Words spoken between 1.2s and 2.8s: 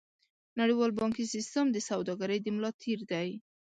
سیستم د سوداګرۍ د ملا